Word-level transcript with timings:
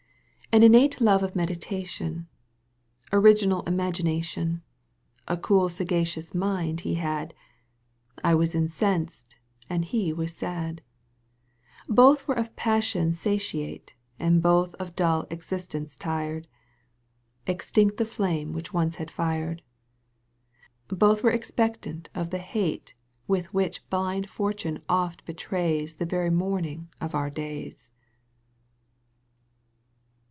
I 0.53 0.57
An 0.57 0.63
innate 0.63 0.99
love 0.99 1.23
of 1.23 1.33
meditation. 1.33 2.27
Original 3.13 3.61
imagination. 3.61 4.61
And 5.25 5.41
cool 5.41 5.69
sagacious 5.69 6.35
mind 6.35 6.81
he 6.81 6.95
had: 6.95 7.33
I 8.21 8.35
was 8.35 8.53
incensed 8.53 9.37
and 9.69 9.85
he 9.85 10.11
was 10.11 10.35
sad. 10.35 10.81
Both 11.87 12.27
were 12.27 12.37
of 12.37 12.53
passion 12.57 13.13
satiate 13.13 13.93
And 14.19 14.43
both 14.43 14.75
of 14.75 14.93
dull 14.93 15.25
existence 15.31 15.95
tired. 15.95 16.49
Extinct 17.47 17.95
the 17.95 18.03
flame 18.03 18.51
which 18.51 18.73
once 18.73 18.97
had 18.97 19.09
fired; 19.09 19.61
Both 20.89 21.23
were 21.23 21.31
expectant 21.31 22.09
of 22.13 22.29
the 22.29 22.39
hate 22.39 22.93
With 23.25 23.53
which 23.53 23.89
blind 23.89 24.29
Fortune 24.29 24.83
oft 24.89 25.23
betrays 25.23 25.95
The 25.95 26.05
very 26.05 26.29
morning 26.29 26.89
of 26.99 27.15
our 27.15 27.29
days. 27.29 27.93